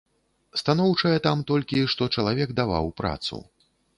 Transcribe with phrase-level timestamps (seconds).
[0.61, 3.43] Станоўчае там, толькі што чалавек даваў працу.